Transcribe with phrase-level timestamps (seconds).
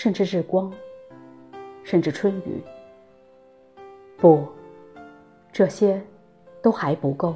[0.00, 0.72] 甚至日光，
[1.82, 2.62] 甚至春雨。
[4.16, 4.46] 不，
[5.52, 6.00] 这些
[6.62, 7.34] 都还不够。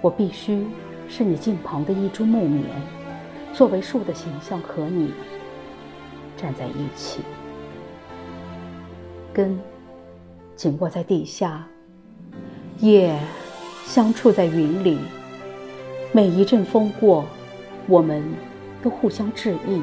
[0.00, 0.66] 我必须
[1.10, 2.64] 是你近旁的一株木棉，
[3.52, 5.12] 作为树的形象和你
[6.38, 7.20] 站在一起，
[9.30, 9.60] 根
[10.56, 11.68] 紧握在地下，
[12.78, 13.14] 叶
[13.84, 14.98] 相触在云里。
[16.12, 17.26] 每一阵风过，
[17.86, 18.24] 我们
[18.82, 19.82] 都互相致意。